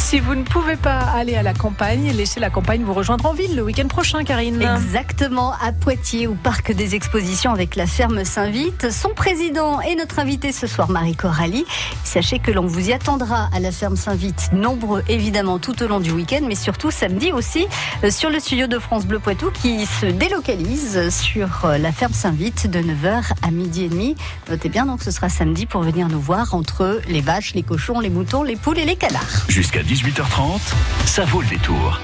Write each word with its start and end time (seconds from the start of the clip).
Si 0.00 0.18
vous 0.18 0.34
ne 0.34 0.42
pouvez 0.42 0.74
pas 0.74 0.98
aller 0.98 1.36
à 1.36 1.42
la 1.44 1.54
campagne, 1.54 2.10
laissez 2.12 2.40
la 2.40 2.50
campagne 2.50 2.82
vous 2.82 2.94
rejoindre 2.94 3.26
en 3.26 3.32
ville 3.32 3.54
le 3.54 3.62
week-end 3.62 3.86
prochain, 3.86 4.24
Karine. 4.24 4.60
Exactement, 4.60 5.52
à 5.62 5.70
Poitiers, 5.70 6.26
au 6.26 6.34
parc 6.34 6.72
des 6.72 6.96
expositions 6.96 7.52
avec 7.52 7.76
la 7.76 7.86
ferme 7.86 8.24
Saint-Vite. 8.24 8.90
Son 8.90 9.10
président 9.10 9.80
est 9.80 9.94
notre 9.94 10.18
invité 10.18 10.50
ce 10.50 10.66
soir, 10.66 10.90
Marie 10.90 11.14
Coralie. 11.14 11.64
Sachez 12.02 12.40
que 12.40 12.50
l'on 12.50 12.66
vous 12.66 12.88
y 12.88 12.92
attendra 12.92 13.50
à 13.54 13.60
la 13.60 13.70
ferme 13.70 13.94
Saint-Vite, 13.94 14.50
nombreux 14.52 15.04
évidemment 15.08 15.60
tout 15.60 15.80
au 15.80 15.86
long 15.86 16.00
du 16.00 16.10
week-end, 16.10 16.40
mais 16.44 16.56
surtout 16.56 16.90
samedi 16.90 17.30
aussi 17.30 17.68
euh, 18.02 18.10
sur 18.10 18.30
le 18.30 18.40
studio 18.40 18.66
de 18.66 18.80
France 18.80 19.06
Bleu 19.06 19.20
Poitou 19.20 19.52
qui 19.52 19.86
se 19.86 20.06
délocalise 20.06 21.08
sur 21.10 21.66
euh, 21.66 21.78
la 21.78 21.92
ferme 21.92 22.14
Saint-Vite 22.14 22.68
de 22.68 22.80
9h 22.80 23.32
à 23.42 23.50
midi 23.52 23.84
et 23.84 23.88
demi. 23.88 24.16
Notez 24.48 24.70
bien, 24.70 24.86
donc 24.86 25.04
ce 25.04 25.12
sera 25.12 25.28
samedi 25.28 25.66
pour 25.66 25.82
venir 25.82 26.08
nous 26.08 26.20
voir 26.20 26.54
entre 26.54 27.00
les 27.06 27.20
vaches, 27.20 27.54
les 27.54 27.62
cochons, 27.62 28.00
les 28.00 28.10
moutons, 28.10 28.42
les 28.42 28.56
poules 28.56 28.78
et 28.78 28.84
les 28.84 28.96
canards. 28.96 29.44
Jusqu'à 29.48 29.82
18h30, 29.90 30.60
ça 31.04 31.24
vaut 31.24 31.40
le 31.40 31.48
détour. 31.48 32.00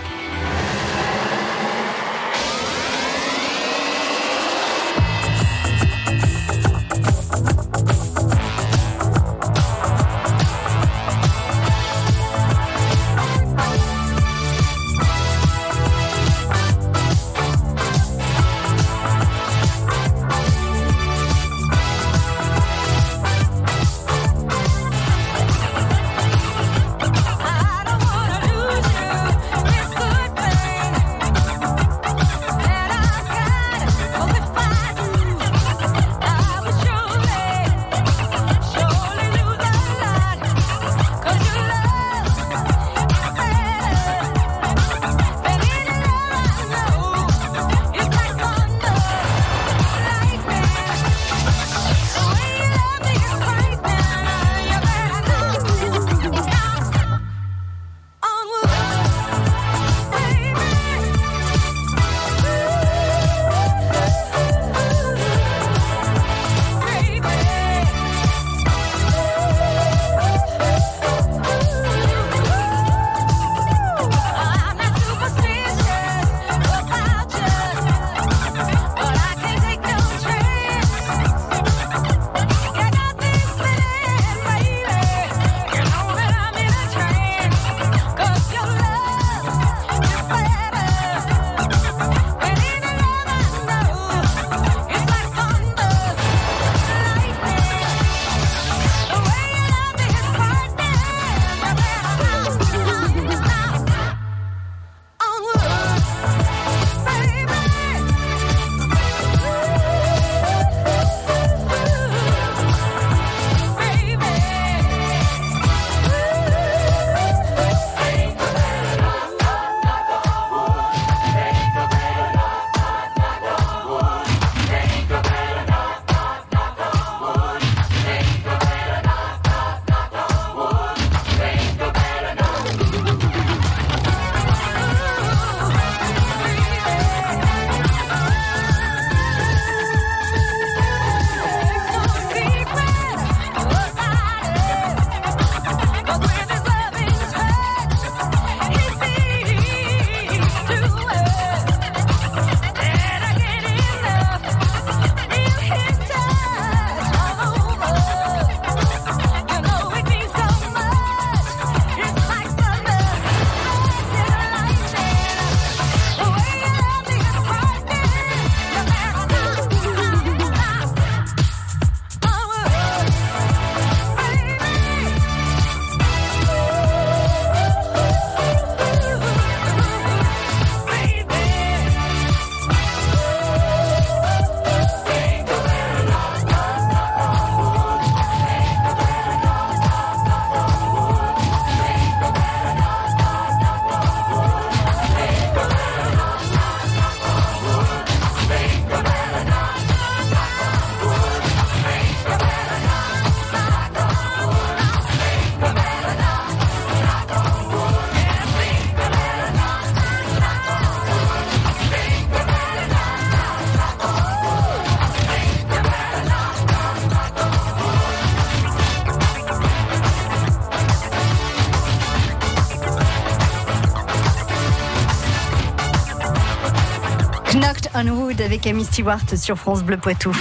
Amy 228.67 228.85
Stewart 228.85 229.21
sur 229.37 229.57
France 229.57 229.85
Bleu 229.85 229.97
Poitou. 229.97 230.33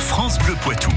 France 0.00 0.38
Bleu 0.38 0.54
Poitou. 0.62 0.90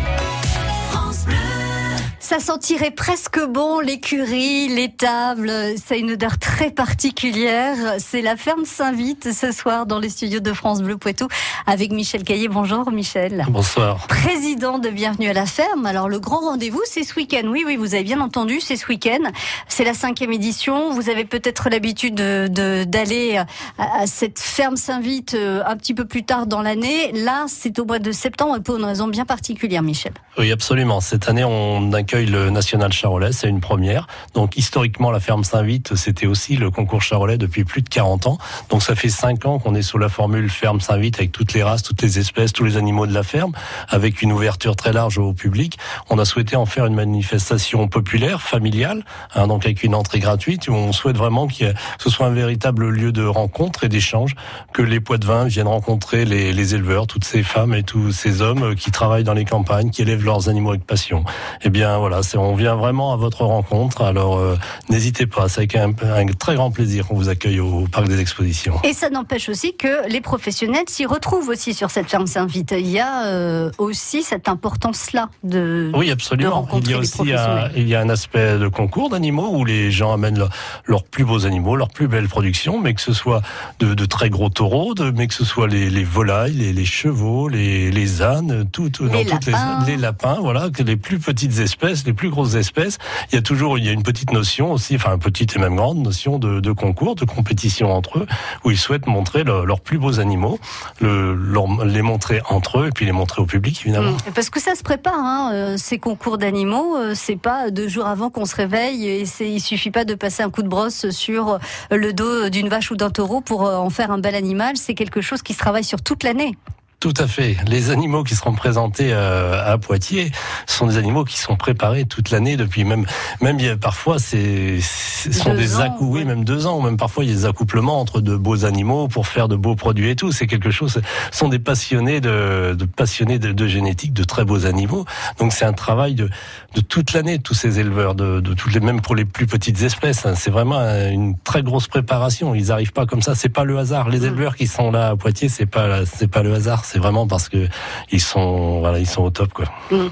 Ça 2.29 2.39
sentirait 2.39 2.91
presque 2.91 3.43
bon 3.43 3.79
l'écurie, 3.79 4.67
les 4.67 4.91
tables. 4.91 5.51
C'est 5.83 5.99
une 5.99 6.11
odeur 6.11 6.37
très 6.37 6.69
particulière. 6.69 7.75
C'est 7.97 8.21
la 8.21 8.35
ferme 8.35 8.65
Saint-Vite 8.65 9.33
ce 9.33 9.51
soir 9.51 9.87
dans 9.87 9.97
les 9.97 10.09
studios 10.09 10.39
de 10.39 10.53
France 10.53 10.83
Bleu 10.83 10.95
Poitou 10.95 11.27
avec 11.65 11.91
Michel 11.91 12.23
Caillé. 12.23 12.47
Bonjour 12.47 12.91
Michel. 12.91 13.47
Bonsoir. 13.49 14.05
Président 14.05 14.77
de 14.77 14.89
Bienvenue 14.89 15.27
à 15.27 15.33
la 15.33 15.47
ferme. 15.47 15.87
Alors 15.87 16.07
le 16.07 16.19
grand 16.19 16.41
rendez-vous, 16.41 16.83
c'est 16.85 17.01
ce 17.01 17.15
week-end. 17.15 17.47
Oui, 17.47 17.63
oui, 17.65 17.77
vous 17.77 17.95
avez 17.95 18.03
bien 18.03 18.21
entendu, 18.21 18.59
c'est 18.59 18.75
ce 18.75 18.85
week-end. 18.85 19.31
C'est 19.67 19.83
la 19.83 19.95
cinquième 19.95 20.31
édition. 20.31 20.91
Vous 20.91 21.09
avez 21.09 21.25
peut-être 21.25 21.71
l'habitude 21.71 22.13
de, 22.13 22.83
d'aller 22.83 23.41
à, 23.79 24.05
cette 24.05 24.37
ferme 24.37 24.75
Saint-Vite 24.75 25.33
euh, 25.33 25.63
un 25.65 25.75
petit 25.77 25.95
peu 25.95 26.05
plus 26.05 26.25
tard 26.25 26.45
dans 26.45 26.61
l'année. 26.61 27.11
Là, 27.11 27.45
c'est 27.47 27.79
au 27.79 27.85
mois 27.85 27.97
de 27.97 28.11
septembre 28.11 28.59
pour 28.59 28.77
une 28.77 28.85
raison 28.85 29.07
bien 29.07 29.25
particulière, 29.25 29.81
Michel. 29.81 30.13
Oui, 30.37 30.51
absolument. 30.51 31.01
Cette 31.01 31.27
année, 31.27 31.43
on 31.43 31.91
accueille 31.91 32.18
le 32.25 32.49
National 32.49 32.91
Charolais, 32.91 33.31
c'est 33.31 33.47
une 33.47 33.61
première. 33.61 34.07
Donc 34.33 34.57
historiquement, 34.57 35.11
la 35.11 35.19
ferme 35.19 35.43
Saint-Vite, 35.43 35.95
c'était 35.95 36.27
aussi 36.27 36.55
le 36.55 36.71
concours 36.71 37.01
Charolais 37.01 37.37
depuis 37.37 37.63
plus 37.63 37.81
de 37.81 37.89
40 37.89 38.27
ans. 38.27 38.37
Donc 38.69 38.83
ça 38.83 38.95
fait 38.95 39.09
5 39.09 39.45
ans 39.45 39.59
qu'on 39.59 39.75
est 39.75 39.81
sous 39.81 39.97
la 39.97 40.09
formule 40.09 40.49
ferme 40.49 40.81
Saint-Vite 40.81 41.19
avec 41.19 41.31
toutes 41.31 41.53
les 41.53 41.63
races, 41.63 41.83
toutes 41.83 42.01
les 42.01 42.19
espèces, 42.19 42.53
tous 42.53 42.63
les 42.63 42.77
animaux 42.77 43.07
de 43.07 43.13
la 43.13 43.23
ferme, 43.23 43.51
avec 43.87 44.21
une 44.21 44.31
ouverture 44.31 44.75
très 44.75 44.93
large 44.93 45.17
au 45.17 45.33
public. 45.33 45.77
On 46.09 46.17
a 46.19 46.25
souhaité 46.25 46.55
en 46.55 46.65
faire 46.65 46.85
une 46.85 46.95
manifestation 46.95 47.87
populaire, 47.87 48.41
familiale, 48.41 49.05
hein, 49.35 49.47
donc 49.47 49.65
avec 49.65 49.83
une 49.83 49.95
entrée 49.95 50.19
gratuite, 50.19 50.69
on 50.69 50.91
souhaite 50.91 51.17
vraiment 51.17 51.47
que 51.47 51.73
ce 51.99 52.09
soit 52.09 52.27
un 52.27 52.31
véritable 52.31 52.89
lieu 52.89 53.11
de 53.11 53.25
rencontre 53.25 53.83
et 53.83 53.89
d'échange, 53.89 54.35
que 54.73 54.81
les 54.81 54.99
poids 54.99 55.17
de 55.17 55.25
vin 55.25 55.45
viennent 55.45 55.67
rencontrer 55.67 56.25
les, 56.25 56.53
les 56.53 56.75
éleveurs, 56.75 57.07
toutes 57.07 57.25
ces 57.25 57.43
femmes 57.43 57.73
et 57.73 57.83
tous 57.83 58.11
ces 58.11 58.41
hommes 58.41 58.75
qui 58.75 58.91
travaillent 58.91 59.23
dans 59.23 59.33
les 59.33 59.45
campagnes, 59.45 59.89
qui 59.89 60.01
élèvent 60.01 60.25
leurs 60.25 60.49
animaux 60.49 60.71
avec 60.71 60.85
passion. 60.85 61.23
Eh 61.61 61.69
bien 61.69 61.97
voilà, 61.97 62.08
on 62.35 62.55
vient 62.55 62.75
vraiment 62.75 63.13
à 63.13 63.17
votre 63.17 63.43
rencontre. 63.45 64.01
Alors 64.01 64.37
euh, 64.37 64.57
n'hésitez 64.89 65.27
pas, 65.27 65.49
c'est 65.49 65.59
avec 65.59 65.75
un, 65.75 65.91
un, 66.03 66.25
très 66.27 66.55
grand 66.55 66.71
plaisir 66.71 67.07
qu'on 67.07 67.15
vous 67.15 67.29
accueille 67.29 67.59
au 67.59 67.87
parc 67.91 68.07
des 68.07 68.19
expositions. 68.19 68.75
Et 68.83 68.93
ça 68.93 69.09
n'empêche 69.09 69.49
aussi 69.49 69.75
que 69.75 70.07
les 70.09 70.21
professionnels 70.21 70.85
s'y 70.87 71.05
retrouvent 71.05 71.49
aussi 71.49 71.73
sur 71.73 71.91
cette 71.91 72.09
ferme 72.09 72.27
Saint-Vite. 72.27 72.73
Il 72.77 72.87
y 72.87 72.99
a 72.99 73.25
euh, 73.25 73.71
aussi 73.77 74.23
cette 74.23 74.47
importance-là 74.47 75.29
de 75.43 75.91
oui 75.95 76.11
absolument. 76.11 76.67
De 76.73 76.79
il 76.79 76.91
y 76.91 76.93
a 76.93 76.97
aussi 76.97 77.33
un, 77.33 77.69
il 77.75 77.87
y 77.87 77.95
a 77.95 78.01
un 78.01 78.09
aspect 78.09 78.57
de 78.57 78.67
concours 78.67 79.09
d'animaux 79.09 79.49
où 79.51 79.65
les 79.65 79.91
gens 79.91 80.13
amènent 80.13 80.47
leurs 80.85 81.03
plus 81.03 81.25
beaux 81.25 81.45
animaux, 81.45 81.75
leurs 81.75 81.89
plus 81.89 82.07
belles 82.07 82.27
productions, 82.27 82.79
mais 82.79 82.93
que 82.93 83.01
ce 83.01 83.13
soit 83.13 83.41
de, 83.79 83.93
de 83.93 84.05
très 84.05 84.29
gros 84.29 84.49
taureaux, 84.49 84.93
de, 84.93 85.11
mais 85.11 85.27
que 85.27 85.33
ce 85.33 85.45
soit 85.45 85.67
les, 85.67 85.89
les 85.89 86.03
volailles, 86.03 86.53
les, 86.53 86.73
les, 86.73 86.85
chevaux, 86.85 87.47
les, 87.47 87.91
les 87.91 88.21
ânes, 88.21 88.67
tout, 88.71 88.91
les, 88.99 89.07
dans 89.07 89.13
lapins. 89.13 89.37
Toutes 89.37 89.47
les, 89.47 89.95
les 89.95 89.97
lapins, 89.97 90.37
voilà, 90.39 90.69
que 90.69 90.83
les 90.83 90.95
plus 90.95 91.19
petites 91.19 91.59
espèces, 91.59 91.98
les 92.05 92.13
plus 92.13 92.29
grosses 92.29 92.55
espèces. 92.55 92.97
Il 93.31 93.35
y 93.35 93.37
a 93.37 93.41
toujours 93.41 93.77
il 93.77 93.85
y 93.85 93.89
a 93.89 93.91
une 93.91 94.03
petite 94.03 94.31
notion 94.31 94.71
aussi, 94.71 94.95
enfin 94.95 95.17
petite 95.17 95.55
et 95.55 95.59
même 95.59 95.75
grande 95.75 95.99
notion 95.99 96.39
de, 96.39 96.71
concours, 96.71 97.15
de 97.15 97.25
compétition 97.25 97.91
entre 97.91 98.19
eux, 98.19 98.27
où 98.63 98.71
ils 98.71 98.77
souhaitent 98.77 99.07
montrer 99.07 99.43
le, 99.43 99.65
leurs 99.65 99.81
plus 99.81 99.97
beaux 99.97 100.19
animaux, 100.19 100.59
les 101.01 102.01
montrer 102.01 102.41
entre 102.49 102.79
eux 102.79 102.87
et 102.87 102.91
puis 102.91 103.05
les 103.05 103.11
montrer 103.11 103.41
au 103.41 103.45
public 103.45 103.81
évidemment. 103.85 104.11
Mmh. 104.11 104.31
Parce 104.33 104.49
que 104.49 104.59
ça 104.59 104.75
se 104.75 104.83
prépare, 104.83 105.13
hein, 105.17 105.51
euh, 105.53 105.77
ces 105.77 105.97
concours 105.97 106.37
d'animaux, 106.37 106.97
euh, 106.97 107.13
c'est 107.15 107.35
pas 107.35 107.71
deux 107.71 107.87
jours 107.87 108.07
avant 108.07 108.29
qu'on 108.29 108.45
se 108.45 108.55
réveille 108.55 109.07
et 109.07 109.23
il 109.41 109.61
suffit 109.61 109.91
pas 109.91 110.05
de 110.05 110.15
passer 110.15 110.43
un 110.43 110.49
coup 110.49 110.63
de 110.63 110.67
brosse 110.67 111.09
sur 111.09 111.59
le 111.91 112.13
dos 112.13 112.49
d'une 112.49 112.69
vache 112.69 112.91
ou 112.91 112.95
d'un 112.95 113.09
taureau 113.09 113.41
pour 113.41 113.65
euh, 113.65 113.75
en 113.75 113.89
faire 113.89 114.11
un 114.11 114.19
bel 114.19 114.35
animal. 114.35 114.77
C'est 114.77 114.93
quelque 114.93 115.21
chose 115.21 115.41
qui 115.41 115.53
se 115.53 115.59
travaille 115.59 115.83
sur 115.83 116.01
toute 116.01 116.23
l'année. 116.23 116.57
Tout 116.99 117.13
à 117.17 117.27
fait. 117.27 117.55
Les 117.65 117.91
animaux 117.91 118.25
qui 118.25 118.35
seront 118.35 118.53
présentés 118.53 119.13
euh, 119.13 119.63
à 119.65 119.77
Poitiers 119.77 120.31
sont 120.67 120.85
des 120.85 120.97
animaux 120.97 121.23
qui 121.23 121.39
sont 121.39 121.55
préparés 121.55 122.03
toute 122.03 122.29
l'année 122.29 122.57
depuis 122.57 122.83
même 122.83 123.05
même 123.41 123.57
parfois 123.77 124.19
c'est 124.19 124.79
sont 124.81 125.53
des 125.53 125.79
accouplements, 125.79 126.11
oui, 126.11 126.25
même 126.25 126.43
deux 126.43 126.65
ans, 126.65 126.77
ou 126.77 126.81
même 126.81 126.97
parfois 126.97 127.23
il 127.23 127.29
y 127.29 127.33
a 127.33 127.35
des 127.35 127.45
accouplements 127.45 127.99
entre 127.99 128.21
de 128.21 128.35
beaux 128.35 128.65
animaux 128.65 129.07
pour 129.07 129.27
faire 129.27 129.47
de 129.47 129.55
beaux 129.55 129.75
produits 129.75 130.09
et 130.09 130.15
tout. 130.15 130.31
C'est 130.31 130.47
quelque 130.47 130.71
chose. 130.71 131.01
Sont 131.31 131.49
des 131.49 131.59
passionnés 131.59 132.21
de, 132.21 132.73
de 132.73 132.85
passionnés 132.85 133.39
de, 133.39 133.51
de, 133.51 133.67
génétique, 133.67 134.13
de 134.13 134.23
très 134.23 134.45
beaux 134.45 134.65
animaux. 134.65 135.05
Donc 135.39 135.53
c'est 135.53 135.65
un 135.65 135.73
travail 135.73 136.15
de 136.15 136.29
de 136.75 136.81
toute 136.81 137.13
l'année 137.13 137.37
de 137.37 137.43
tous 137.43 137.53
ces 137.53 137.79
éleveurs, 137.79 138.15
de, 138.15 138.39
de 138.39 138.53
toutes 138.53 138.73
les 138.73 138.79
même 138.79 139.01
pour 139.01 139.15
les 139.15 139.25
plus 139.25 139.47
petites 139.47 139.81
espèces. 139.81 140.25
C'est 140.35 140.51
vraiment 140.51 140.79
une 140.79 141.37
très 141.37 141.63
grosse 141.63 141.87
préparation. 141.87 142.55
Ils 142.55 142.71
arrivent 142.71 142.93
pas 142.93 143.05
comme 143.05 143.21
ça. 143.21 143.35
C'est 143.35 143.49
pas 143.49 143.63
le 143.63 143.77
hasard. 143.77 144.09
Les 144.09 144.25
éleveurs 144.25 144.55
qui 144.55 144.67
sont 144.67 144.91
là 144.91 145.09
à 145.09 145.15
Poitiers, 145.15 145.49
c'est 145.49 145.65
pas 145.65 146.05
c'est 146.05 146.27
pas 146.27 146.43
le 146.43 146.53
hasard 146.53 146.85
c'est 146.91 146.99
vraiment 146.99 147.27
parce 147.27 147.49
que 147.49 147.67
ils 148.11 148.21
sont 148.21 148.81
au 149.19 149.29
top 149.29 149.53
quoi. 149.53 149.65
Mmh. 149.91 150.07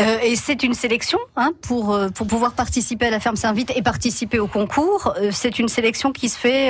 Euh, 0.00 0.18
et 0.22 0.36
c'est 0.36 0.62
une 0.62 0.74
sélection 0.74 1.18
hein, 1.36 1.52
pour 1.62 1.92
euh, 1.92 2.08
pour 2.08 2.26
pouvoir 2.26 2.52
participer 2.52 3.06
à 3.06 3.10
la 3.10 3.20
ferme 3.20 3.36
Saint-Vite 3.36 3.72
et 3.74 3.82
participer 3.82 4.38
au 4.38 4.46
concours. 4.46 5.14
Euh, 5.20 5.30
c'est 5.32 5.58
une 5.58 5.68
sélection 5.68 6.12
qui 6.12 6.28
se 6.28 6.38
fait. 6.38 6.68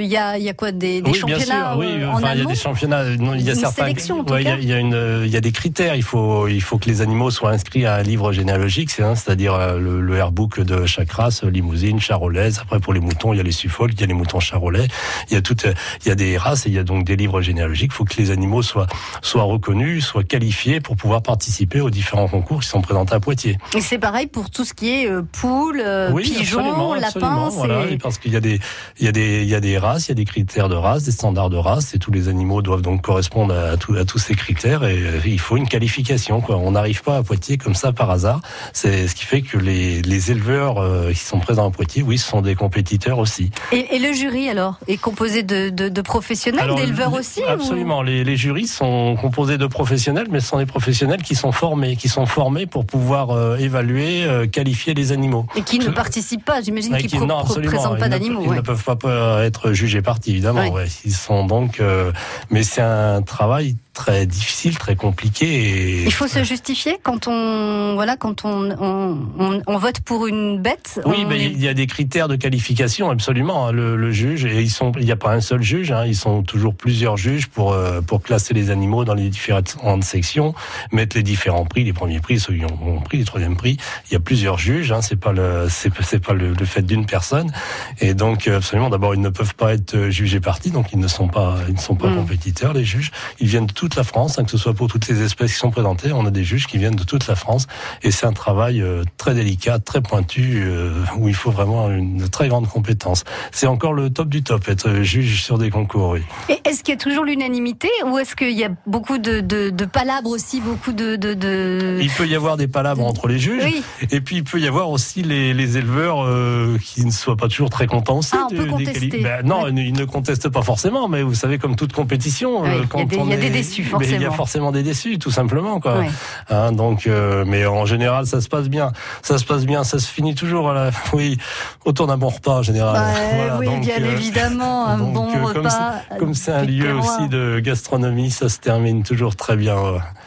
Il 0.00 0.06
y 0.06 0.16
a 0.16 0.38
il 0.38 0.44
y 0.44 0.48
a 0.48 0.54
quoi 0.54 0.72
des, 0.72 1.02
des 1.02 1.10
oui, 1.10 1.16
championnats 1.18 1.44
bien 1.44 1.70
sûr, 1.72 1.78
oui, 1.78 2.04
en 2.04 2.14
enfin, 2.14 2.32
il 2.34 2.38
y 2.40 2.42
a 2.42 2.44
des 2.44 2.54
championnats. 2.54 3.04
Non, 3.16 3.34
il 3.34 3.42
y 3.42 3.50
a 3.50 3.54
une 3.54 3.58
certains. 3.58 3.86
Ouais, 3.86 4.42
il 4.42 4.48
y 4.48 4.50
a, 4.50 4.58
il 4.58 4.68
y 4.68 4.72
a 4.72 4.78
une 4.78 5.22
il 5.24 5.30
y 5.30 5.36
a 5.36 5.40
des 5.40 5.52
critères. 5.52 5.94
Il 5.94 6.02
faut 6.02 6.46
il 6.48 6.62
faut 6.62 6.78
que 6.78 6.86
les 6.86 7.00
animaux 7.00 7.30
soient 7.30 7.50
inscrits 7.50 7.86
à 7.86 7.94
un 7.96 8.02
livre 8.02 8.32
généalogique, 8.32 8.90
c'est 8.90 9.02
hein, 9.02 9.14
c'est-à-dire 9.14 9.78
le, 9.78 10.00
le 10.00 10.16
airbook 10.16 10.60
de 10.60 10.86
chaque 10.86 11.10
race, 11.10 11.42
limousine, 11.42 12.00
charolaise. 12.00 12.60
Après 12.62 12.80
pour 12.80 12.92
les 12.92 13.00
moutons, 13.00 13.32
il 13.32 13.38
y 13.38 13.40
a 13.40 13.42
les 13.42 13.52
Suffolk, 13.52 13.92
il 13.94 14.00
y 14.00 14.04
a 14.04 14.06
les 14.06 14.14
moutons 14.14 14.40
charolais. 14.40 14.86
Il 15.30 15.34
y 15.34 15.36
a 15.36 15.42
toutes 15.42 15.66
il 16.04 16.08
y 16.08 16.10
a 16.10 16.14
des 16.14 16.36
races 16.36 16.66
et 16.66 16.68
il 16.68 16.74
y 16.74 16.78
a 16.78 16.84
donc 16.84 17.04
des 17.04 17.16
livres 17.16 17.40
généalogiques. 17.40 17.90
Il 17.92 17.96
faut 17.96 18.04
que 18.04 18.16
les 18.18 18.30
animaux 18.30 18.62
soient 18.62 18.86
soient 19.22 19.42
reconnus, 19.42 20.04
soient 20.04 20.24
qualifiés 20.24 20.80
pour 20.80 20.96
pouvoir 20.96 21.22
participer 21.22 21.80
aux 21.80 21.90
différents 21.90 22.28
concours 22.28 22.62
sont 22.68 22.80
présentés 22.80 23.14
à 23.14 23.20
Poitiers. 23.20 23.58
Et 23.76 23.80
c'est 23.80 23.98
pareil 23.98 24.26
pour 24.26 24.50
tout 24.50 24.64
ce 24.64 24.74
qui 24.74 24.90
est 24.90 25.10
euh, 25.10 25.22
poules, 25.22 25.82
euh, 25.84 26.10
oui, 26.12 26.22
pigeons, 26.22 26.94
lapins. 26.94 27.48
Voilà, 27.50 27.82
parce 28.02 28.18
qu'il 28.18 28.32
y 28.32 28.36
a 28.36 28.40
des, 28.40 28.60
il 28.98 29.06
y 29.06 29.08
a 29.08 29.12
des, 29.12 29.42
il 29.42 29.48
y 29.48 29.54
a 29.54 29.60
des 29.60 29.78
races, 29.78 30.06
il 30.06 30.10
y 30.10 30.12
a 30.12 30.14
des 30.14 30.24
critères 30.24 30.68
de 30.68 30.74
race, 30.74 31.04
des 31.04 31.12
standards 31.12 31.50
de 31.50 31.56
race, 31.56 31.94
et 31.94 31.98
tous 31.98 32.10
les 32.10 32.28
animaux 32.28 32.62
doivent 32.62 32.82
donc 32.82 33.02
correspondre 33.02 33.54
à, 33.54 33.76
tout, 33.76 33.94
à 33.94 34.04
tous 34.04 34.18
ces 34.18 34.34
critères. 34.34 34.84
Et 34.84 34.98
euh, 35.02 35.20
il 35.26 35.40
faut 35.40 35.56
une 35.56 35.68
qualification. 35.68 36.40
Quoi. 36.40 36.56
On 36.56 36.72
n'arrive 36.72 37.02
pas 37.02 37.16
à 37.16 37.22
Poitiers 37.22 37.58
comme 37.58 37.74
ça 37.74 37.92
par 37.92 38.10
hasard. 38.10 38.40
C'est 38.72 39.08
ce 39.08 39.14
qui 39.14 39.24
fait 39.24 39.42
que 39.42 39.58
les, 39.58 40.02
les 40.02 40.30
éleveurs 40.30 40.78
euh, 40.78 41.12
qui 41.12 41.18
sont 41.24 41.40
présents 41.40 41.68
à 41.68 41.70
Poitiers, 41.70 42.02
oui, 42.02 42.18
ce 42.18 42.28
sont 42.28 42.40
des 42.40 42.54
compétiteurs 42.54 43.18
aussi. 43.18 43.50
Et, 43.72 43.96
et 43.96 43.98
le 43.98 44.12
jury 44.12 44.48
alors 44.48 44.78
est 44.86 44.96
composé 44.96 45.42
de, 45.42 45.70
de, 45.70 45.88
de 45.88 46.00
professionnels, 46.00 46.74
d'éleveurs 46.76 47.12
aussi 47.12 47.42
Absolument. 47.42 48.00
Ou... 48.00 48.04
Les, 48.04 48.24
les 48.24 48.36
jurys 48.36 48.66
sont 48.66 49.16
composés 49.20 49.58
de 49.58 49.66
professionnels, 49.66 50.26
mais 50.30 50.40
ce 50.40 50.48
sont 50.48 50.58
des 50.58 50.66
professionnels 50.66 51.22
qui 51.22 51.34
sont 51.34 51.52
formés, 51.52 51.96
qui 51.96 52.08
sont 52.08 52.26
formés 52.26 52.57
pour 52.66 52.86
pouvoir 52.86 53.30
euh, 53.30 53.56
évaluer, 53.56 54.24
euh, 54.24 54.46
qualifier 54.46 54.94
les 54.94 55.12
animaux. 55.12 55.46
Et 55.56 55.62
qui 55.62 55.78
ne 55.78 55.90
participent 55.90 56.44
pas, 56.44 56.60
j'imagine, 56.60 56.96
qui 56.96 57.18
ne 57.18 57.32
représentent 57.32 57.98
pas 57.98 58.08
d'animaux. 58.08 58.40
Ils, 58.42 58.48
ouais. 58.48 58.56
ne 58.56 58.60
peuvent 58.60 58.84
pas 58.96 59.44
être 59.44 59.72
jugés 59.72 60.02
partis, 60.02 60.30
évidemment. 60.30 60.62
Ouais. 60.62 60.70
Ouais. 60.70 60.86
Ils 61.04 61.12
sont 61.12 61.46
donc, 61.46 61.80
euh, 61.80 62.12
mais 62.50 62.62
c'est 62.62 62.82
un 62.82 63.22
travail 63.22 63.76
très 63.94 64.26
difficile, 64.26 64.78
très 64.78 64.94
compliqué. 64.94 65.46
Et... 65.46 66.04
Il 66.04 66.12
faut 66.12 66.28
se 66.28 66.44
justifier 66.44 66.98
quand 67.02 67.26
on 67.26 67.94
voilà 67.94 68.16
quand 68.16 68.44
on, 68.44 68.70
on, 68.78 69.18
on, 69.40 69.60
on 69.66 69.76
vote 69.76 70.00
pour 70.00 70.28
une 70.28 70.62
bête. 70.62 71.00
Oui, 71.04 71.26
est... 71.32 71.46
il 71.46 71.60
y 71.60 71.66
a 71.66 71.74
des 71.74 71.88
critères 71.88 72.28
de 72.28 72.36
qualification 72.36 73.10
absolument. 73.10 73.72
Le, 73.72 73.96
le 73.96 74.12
juge 74.12 74.44
et 74.44 74.62
ils 74.62 74.70
sont, 74.70 74.92
il 74.98 75.04
n'y 75.04 75.10
a 75.10 75.16
pas 75.16 75.32
un 75.32 75.40
seul 75.40 75.62
juge. 75.62 75.90
Hein, 75.90 76.04
ils 76.06 76.14
sont 76.14 76.44
toujours 76.44 76.74
plusieurs 76.74 77.16
juges 77.16 77.48
pour 77.48 77.76
pour 78.06 78.22
classer 78.22 78.54
les 78.54 78.70
animaux 78.70 79.04
dans 79.04 79.14
les 79.14 79.28
différentes 79.30 80.04
sections, 80.04 80.54
mettre 80.92 81.16
les 81.16 81.24
différents 81.24 81.64
prix, 81.64 81.82
les 81.82 81.92
premiers 81.92 82.20
prix, 82.20 82.38
ceux 82.48 82.54
qui 82.54 82.64
ont 82.64 83.00
pris 83.00 83.18
les 83.18 83.24
troisième 83.24 83.56
prix. 83.56 83.76
Il 84.10 84.14
y 84.14 84.16
a 84.16 84.20
plusieurs 84.20 84.58
juges. 84.58 84.90
Hein, 84.92 85.02
c'est 85.02 85.16
pas 85.20 85.32
le 85.32 85.66
c'est 85.68 85.90
c'est 86.02 86.18
pas 86.24 86.32
le, 86.32 86.52
le 86.54 86.64
fait 86.64 86.82
d'une 86.82 87.06
personne. 87.06 87.52
Et 88.00 88.14
donc 88.14 88.48
absolument, 88.48 88.88
d'abord 88.90 89.14
ils 89.14 89.20
ne 89.20 89.28
peuvent 89.28 89.54
pas 89.54 89.74
être 89.74 90.08
jugés 90.10 90.40
partis, 90.40 90.70
donc 90.70 90.86
ils 90.92 90.98
ne 90.98 91.08
sont 91.08 91.28
pas 91.28 91.56
ils 91.68 91.74
ne 91.74 91.80
sont 91.80 91.94
pas 91.94 92.08
Mm. 92.08 92.16
compétiteurs. 92.16 92.72
Les 92.72 92.84
juges, 92.84 93.10
ils 93.38 93.46
viennent 93.48 93.66
de 93.66 93.72
toute 93.72 93.94
la 93.96 94.02
France, 94.04 94.38
hein, 94.38 94.44
que 94.44 94.50
ce 94.50 94.56
soit 94.56 94.72
pour 94.72 94.88
toutes 94.88 95.06
les 95.08 95.20
espèces 95.22 95.52
qui 95.52 95.58
sont 95.58 95.70
présentées. 95.70 96.10
On 96.12 96.24
a 96.24 96.30
des 96.30 96.42
juges 96.44 96.66
qui 96.66 96.78
viennent 96.78 96.96
de 96.96 97.04
toute 97.04 97.26
la 97.26 97.34
France, 97.34 97.66
et 98.02 98.10
c'est 98.10 98.24
un 98.24 98.32
travail 98.32 98.80
euh, 98.80 99.02
très 99.18 99.34
délicat, 99.34 99.78
très 99.78 100.00
pointu, 100.00 100.62
euh, 100.64 100.94
où 101.18 101.28
il 101.28 101.34
faut 101.34 101.50
vraiment 101.50 101.90
une 101.90 102.28
très 102.30 102.48
grande 102.48 102.66
compétence. 102.66 103.24
C'est 103.52 103.66
encore 103.66 103.92
le 103.92 104.08
top 104.10 104.28
du 104.30 104.42
top, 104.42 104.66
être 104.68 105.02
juge 105.02 105.42
sur 105.42 105.58
des 105.58 105.68
concours. 105.70 106.10
Oui. 106.10 106.22
Et 106.48 106.60
est-ce 106.66 106.82
qu'il 106.82 106.94
y 106.94 106.96
a 106.96 107.00
toujours 107.00 107.24
l'unanimité, 107.24 107.88
ou 108.06 108.16
est-ce 108.18 108.34
qu'il 108.34 108.56
y 108.56 108.64
a 108.64 108.70
beaucoup 108.86 109.18
de, 109.18 109.40
de, 109.40 109.68
de 109.68 109.84
palabres 109.84 110.30
aussi, 110.30 110.60
beaucoup 110.62 110.92
de, 110.92 111.16
de, 111.16 111.34
de... 111.34 111.98
Il 112.00 112.10
peut 112.10 112.26
y 112.26 112.34
avoir 112.38 112.56
des 112.56 112.68
palabres 112.68 113.04
entre 113.04 113.28
les 113.28 113.38
juges, 113.38 113.62
oui. 113.64 113.82
et 114.10 114.20
puis 114.22 114.36
il 114.36 114.44
peut 114.44 114.58
y 114.58 114.66
avoir 114.66 114.88
aussi 114.90 115.22
les, 115.22 115.52
les 115.52 115.76
éleveurs 115.76 116.24
euh, 116.24 116.78
qui 116.82 117.04
ne 117.04 117.10
soient 117.10 117.36
pas 117.36 117.48
toujours 117.48 117.68
très 117.70 117.86
contents 117.86 118.18
aussi. 118.18 118.30
Ah, 118.34 118.46
on 118.50 118.52
de, 118.52 118.56
peut 118.56 118.64
des 118.64 118.70
contester. 118.70 119.08
quali- 119.10 119.22
Ben, 119.22 119.44
non, 119.46 119.64
Ouais. 119.64 119.72
ils 119.76 119.92
ne 119.92 120.04
contestent 120.04 120.48
pas 120.48 120.62
forcément, 120.62 121.08
mais 121.08 121.22
vous 121.22 121.34
savez, 121.34 121.58
comme 121.58 121.76
toute 121.76 121.92
compétition, 121.92 122.64
euh, 122.64 122.68
il 122.94 123.00
y 123.00 123.02
a 123.02 123.04
des- 123.04 123.16
y 123.16 123.46
a 123.46 123.50
déçus, 123.50 123.82
mais 123.98 124.06
Il 124.06 124.10
y 124.12 124.14
a 124.14 124.18
forcément. 124.30 124.32
forcément 124.36 124.72
des 124.72 124.82
déçus, 124.82 125.18
tout 125.18 125.30
simplement, 125.30 125.80
quoi. 125.80 125.98
Ouais. 125.98 126.10
Hein, 126.50 126.72
donc, 126.72 127.06
euh, 127.06 127.44
mais 127.46 127.66
en 127.66 127.84
général, 127.84 128.26
ça 128.26 128.40
se 128.40 128.48
passe 128.48 128.68
bien. 128.68 128.92
Ça 129.22 129.36
se 129.38 129.44
passe 129.44 129.66
bien. 129.66 129.84
Ça 129.84 129.98
se 129.98 130.06
finit 130.08 130.34
toujours, 130.34 130.70
à 130.70 130.74
la, 130.74 130.90
oui, 131.12 131.36
autour 131.84 132.06
d'un 132.06 132.16
bon 132.16 132.28
repas 132.28 132.58
en 132.58 132.62
général. 132.62 132.94
Bah, 132.94 133.20
Voilà, 133.36 133.58
oui, 133.58 133.66
donc, 133.66 133.80
bien 133.80 134.00
euh, 134.00 134.12
évidemment, 134.12 134.86
un 134.86 134.98
donc, 134.98 135.12
bon 135.12 135.32
comme 135.32 135.44
repas. 135.44 135.70
c'est- 136.10 136.18
Comme 136.18 136.34
c'est 136.34 136.52
un 136.52 136.64
lieu 136.64 136.94
aussi 136.96 137.28
de 137.28 137.58
gastronomie, 137.60 138.30
ça 138.30 138.48
se 138.48 138.58
termine 138.58 139.02
toujours 139.02 139.36
très 139.36 139.56
bien. 139.56 139.76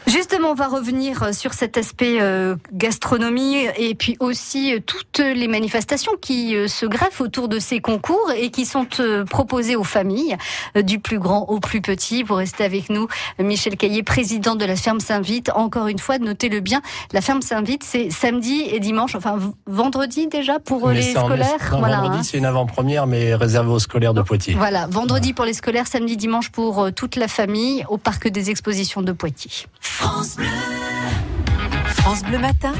Justement, 0.06 0.50
on 0.50 0.54
va 0.54 0.66
revenir 0.68 1.34
sur 1.34 1.52
cet 1.54 1.76
aspect 1.76 1.91
euh, 2.02 2.56
gastronomie 2.72 3.66
et 3.76 3.94
puis 3.94 4.16
aussi 4.20 4.74
euh, 4.74 4.80
toutes 4.84 5.18
les 5.18 5.48
manifestations 5.48 6.12
qui 6.20 6.56
euh, 6.56 6.68
se 6.68 6.86
greffent 6.86 7.20
autour 7.20 7.48
de 7.48 7.58
ces 7.58 7.80
concours 7.80 8.30
et 8.36 8.50
qui 8.50 8.64
sont 8.64 8.86
euh, 9.00 9.24
proposées 9.24 9.76
aux 9.76 9.84
familles, 9.84 10.36
euh, 10.76 10.82
du 10.82 10.98
plus 10.98 11.18
grand 11.18 11.42
au 11.48 11.60
plus 11.60 11.80
petit. 11.80 12.22
Vous 12.22 12.34
restez 12.34 12.64
avec 12.64 12.90
nous, 12.90 13.08
Michel 13.38 13.76
Caillé, 13.76 14.02
président 14.02 14.56
de 14.56 14.64
la 14.64 14.76
ferme 14.76 15.00
Saint-Vite. 15.00 15.50
Encore 15.54 15.86
une 15.86 15.98
fois, 15.98 16.18
notez-le 16.18 16.60
bien, 16.60 16.82
la 17.12 17.20
ferme 17.20 17.42
Saint-Vite, 17.42 17.82
c'est 17.84 18.10
samedi 18.10 18.62
et 18.70 18.80
dimanche, 18.80 19.14
enfin 19.14 19.38
vendredi 19.66 20.26
déjà 20.26 20.58
pour 20.58 20.88
Mais 20.88 20.94
les 20.94 21.02
scolaires. 21.12 21.70
non, 21.72 21.78
voilà, 21.78 21.96
vendredi, 22.00 22.18
hein. 22.18 22.22
c'est 22.22 22.38
une 22.38 22.46
avant-première, 22.46 23.06
mais 23.06 23.34
réservée 23.34 23.70
aux 23.70 23.78
scolaires 23.78 24.14
de 24.14 24.22
Poitiers. 24.22 24.54
Voilà, 24.54 24.86
vendredi 24.86 25.32
pour 25.32 25.44
les 25.44 25.54
scolaires, 25.54 25.86
samedi, 25.86 26.16
dimanche 26.16 26.50
pour 26.50 26.80
euh, 26.80 26.90
toute 26.90 27.16
la 27.16 27.28
famille 27.28 27.84
au 27.88 27.98
parc 27.98 28.28
des 28.28 28.50
expositions 28.50 29.02
de 29.02 29.12
Poitiers. 29.12 29.66
France 29.80 30.36
Bleu 30.36 30.46
Matin, 32.04 32.72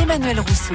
Emmanuel 0.00 0.40
Rousseau. 0.40 0.74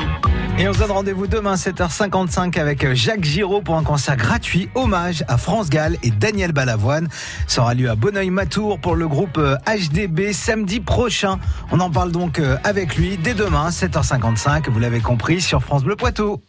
Et 0.60 0.68
on 0.68 0.74
se 0.74 0.80
donne 0.80 0.92
rendez-vous 0.92 1.26
demain 1.26 1.56
7h55 1.56 2.60
avec 2.60 2.94
Jacques 2.94 3.24
Giraud 3.24 3.62
pour 3.62 3.76
un 3.76 3.84
concert 3.84 4.16
gratuit 4.16 4.70
hommage 4.76 5.24
à 5.28 5.38
France 5.38 5.72
Gall 5.72 5.98
et 6.04 6.12
Daniel 6.12 6.52
Balavoine. 6.52 7.08
Ça 7.48 7.62
aura 7.62 7.74
lieu 7.74 7.90
à 7.90 7.96
Bonneuil-Matour 7.96 8.80
pour 8.80 8.96
le 8.96 9.08
groupe 9.08 9.40
HDB 9.66 10.34
samedi 10.34 10.82
prochain. 10.82 11.40
On 11.72 11.80
en 11.80 11.90
parle 11.90 12.12
donc 12.12 12.40
avec 12.64 12.96
lui 12.96 13.18
dès 13.18 13.34
demain 13.34 13.70
7h55, 13.70 14.70
vous 14.70 14.80
l'avez 14.80 15.00
compris, 15.00 15.42
sur 15.42 15.64
France 15.64 15.84
Bleu 15.84 15.96
Poitou. 15.96 16.42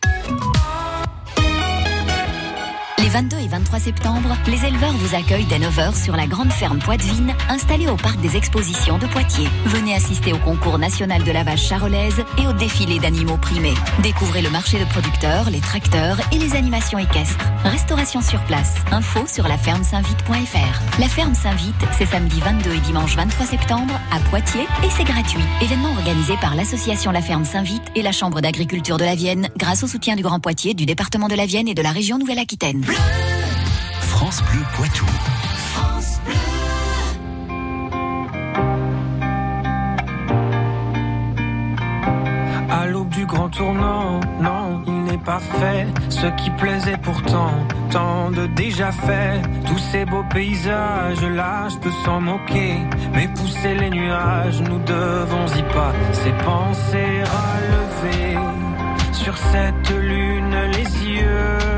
Les 3.14 3.20
22 3.20 3.36
et 3.38 3.46
23 3.46 3.78
septembre, 3.78 4.36
les 4.48 4.64
éleveurs 4.64 4.92
vous 4.92 5.14
accueillent 5.14 5.46
dès 5.46 5.60
9h 5.60 6.02
sur 6.02 6.16
la 6.16 6.26
grande 6.26 6.50
ferme 6.50 6.80
Poitevine, 6.80 7.32
installée 7.48 7.86
au 7.86 7.94
parc 7.94 8.20
des 8.20 8.36
expositions 8.36 8.98
de 8.98 9.06
Poitiers. 9.06 9.46
Venez 9.66 9.94
assister 9.94 10.32
au 10.32 10.38
concours 10.38 10.80
national 10.80 11.22
de 11.22 11.30
la 11.30 11.44
vache 11.44 11.64
charolaise 11.64 12.24
et 12.38 12.46
au 12.48 12.52
défilé 12.52 12.98
d'animaux 12.98 13.36
primés. 13.36 13.74
Découvrez 14.02 14.42
le 14.42 14.50
marché 14.50 14.80
de 14.80 14.84
producteurs, 14.86 15.48
les 15.50 15.60
tracteurs 15.60 16.18
et 16.32 16.38
les 16.38 16.56
animations 16.56 16.98
équestres. 16.98 17.46
Restauration 17.62 18.20
sur 18.20 18.42
place. 18.46 18.74
Info 18.90 19.24
sur 19.28 19.46
la 19.46 19.58
ferme 19.58 19.84
Saint-Vite.fr. 19.84 20.98
La 20.98 21.06
ferme 21.06 21.36
Saint-Vite, 21.36 21.86
c'est 21.96 22.06
samedi 22.06 22.40
22 22.40 22.72
et 22.72 22.80
dimanche 22.80 23.14
23 23.14 23.46
septembre 23.46 23.94
à 24.10 24.18
Poitiers 24.30 24.66
et 24.82 24.90
c'est 24.90 25.04
gratuit. 25.04 25.44
Événement 25.62 25.92
organisé 25.92 26.34
par 26.40 26.56
l'association 26.56 27.12
La 27.12 27.22
Ferme 27.22 27.44
Saint-Vite 27.44 27.84
et 27.94 28.02
la 28.02 28.10
Chambre 28.10 28.40
d'agriculture 28.40 28.96
de 28.96 29.04
la 29.04 29.14
Vienne 29.14 29.50
grâce 29.56 29.84
au 29.84 29.86
soutien 29.86 30.16
du 30.16 30.24
Grand 30.24 30.40
Poitiers, 30.40 30.74
du 30.74 30.84
département 30.84 31.28
de 31.28 31.36
la 31.36 31.46
Vienne 31.46 31.68
et 31.68 31.74
de 31.74 31.82
la 31.82 31.92
région 31.92 32.18
Nouvelle-Aquitaine. 32.18 32.84
France 34.00 34.42
Bleu 34.50 34.62
Poitou. 34.74 35.06
À 42.70 42.86
l'aube 42.86 43.08
du 43.08 43.26
grand 43.26 43.48
tournant, 43.48 44.20
non, 44.40 44.82
il 44.86 45.04
n'est 45.04 45.18
pas 45.18 45.38
fait. 45.38 45.86
Ce 46.08 46.26
qui 46.38 46.50
plaisait 46.50 46.96
pourtant, 46.96 47.52
tant 47.90 48.30
de 48.30 48.46
déjà 48.46 48.90
fait. 48.92 49.40
Tous 49.66 49.78
ces 49.78 50.04
beaux 50.04 50.24
paysages 50.32 51.22
là, 51.22 51.68
je 51.68 51.76
peux 51.78 51.92
s'en 52.04 52.20
moquer. 52.20 52.78
Mais 53.14 53.28
pousser 53.28 53.74
les 53.74 53.90
nuages, 53.90 54.60
nous 54.62 54.78
devons 54.80 55.46
y 55.56 55.62
pas. 55.74 55.92
Ces 56.12 56.32
pensées 56.44 57.22
relever 57.36 58.38
sur 59.12 59.36
cette 59.36 59.90
lune 59.90 60.56
les 60.72 61.06
yeux 61.06 61.73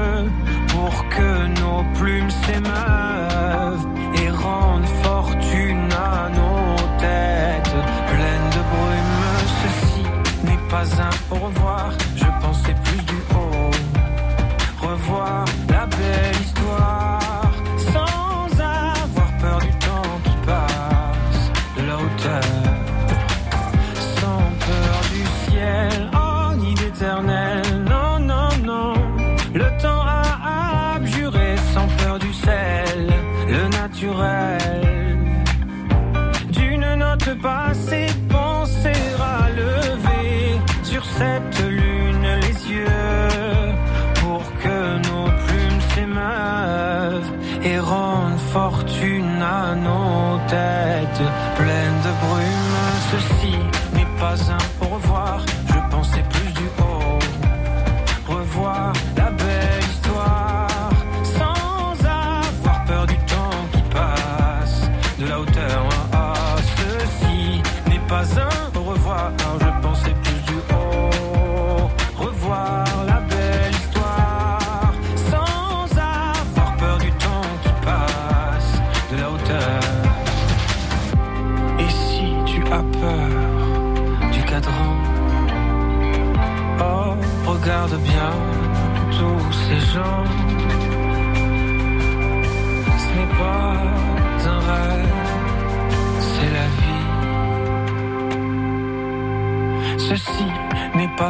n'est 54.36 54.65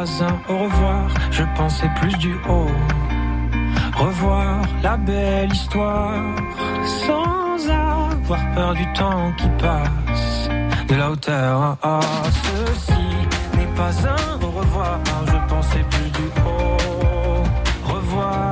un 0.03 0.53
au 0.53 0.57
revoir, 0.59 1.07
je 1.31 1.43
pensais 1.55 1.89
plus 1.99 2.15
du 2.17 2.33
haut. 2.47 2.69
Revoir 3.95 4.61
la 4.83 4.95
belle 4.95 5.51
histoire 5.51 6.21
sans 6.85 7.69
avoir 7.69 8.53
peur 8.53 8.73
du 8.75 8.85
temps 8.93 9.31
qui 9.37 9.47
passe 9.59 10.49
de 10.87 10.95
la 10.95 11.11
hauteur. 11.11 11.77
Ah, 11.81 11.99
ah, 11.99 11.99
ceci 12.43 13.01
n'est 13.57 13.73
pas 13.75 13.91
un 14.07 14.45
au 14.45 14.51
revoir, 14.51 14.99
je 15.25 15.53
pensais 15.53 15.85
plus 15.89 16.11
du 16.11 16.27
haut. 16.45 17.93
Revoir 17.93 18.46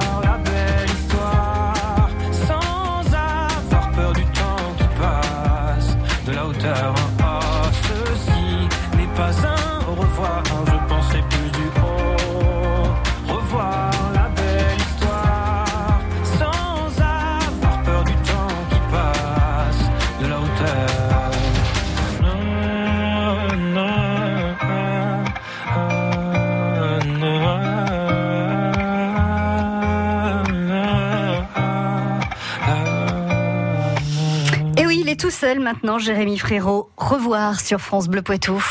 tout 35.26 35.32
seul 35.32 35.60
maintenant, 35.60 35.98
Jérémy 35.98 36.38
Frérot. 36.38 36.88
Revoir 36.98 37.60
sur 37.60 37.82
France 37.82 38.08
Bleu 38.08 38.22
Poitou. 38.22 38.64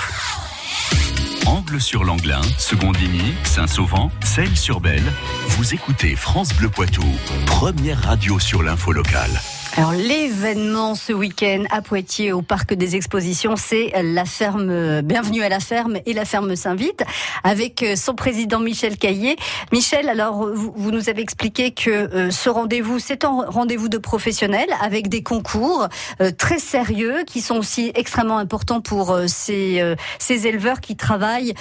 Angle 1.47 1.81
sur 1.81 2.05
l'Anglin, 2.05 2.43
Secondigny, 2.59 3.35
Saint-Sauvent, 3.43 4.09
Celles-sur-Belle. 4.23 5.03
Vous 5.49 5.75
écoutez 5.75 6.15
France 6.15 6.55
Bleu 6.55 6.69
Poitou, 6.69 7.03
première 7.47 8.01
radio 8.01 8.39
sur 8.39 8.63
l'info 8.63 8.93
locale. 8.93 9.33
Alors 9.77 9.91
l'événement 9.91 10.95
ce 10.95 11.13
week-end 11.13 11.65
à 11.71 11.83
Poitiers 11.83 12.33
au 12.33 12.43
parc 12.43 12.75
des 12.75 12.95
expositions, 12.95 13.57
c'est 13.57 13.93
la 14.05 14.25
ferme 14.25 15.01
Bienvenue 15.01 15.43
à 15.43 15.49
la 15.49 15.59
ferme 15.59 15.99
et 16.07 16.13
la 16.13 16.25
ferme 16.25 16.55
Saint-Vite 16.55 17.03
avec 17.43 17.83
euh, 17.83 17.97
son 17.97 18.15
président 18.15 18.61
Michel 18.61 18.97
Caillé. 18.97 19.35
Michel, 19.73 20.09
alors 20.09 20.49
vous, 20.55 20.93
nous 20.93 21.09
avez 21.09 21.23
expliqué 21.23 21.73
que 21.73 21.91
euh, 21.91 22.31
ce 22.31 22.51
rendez-vous, 22.51 23.01
c'est 23.01 23.25
un 23.25 23.47
rendez-vous 23.49 23.89
de 23.89 23.99
professionnels 23.99 24.71
avec 24.81 25.09
des 25.09 25.25
concours 25.25 25.89
euh, 26.21 26.31
très 26.31 26.61
sérieux 26.61 27.25
qui 27.27 27.41
sont 27.41 27.57
aussi 27.57 27.91
extrêmement 27.97 28.39
importants 28.39 28.81
pour 28.81 29.19
ces, 29.27 29.95
ces 30.21 30.47
éleveurs 30.47 30.81
qui 30.81 30.95
travaillent 30.95 31.55